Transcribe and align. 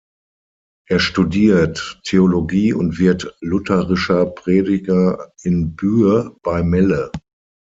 Er 0.89 0.99
studiert 0.99 1.99
Theologie 2.05 2.73
und 2.73 2.97
wird 2.97 3.37
lutherischer 3.39 4.25
Prediger 4.25 5.31
in 5.43 5.75
Buer 5.75 6.35
bei 6.41 6.63
Melle. 6.63 7.11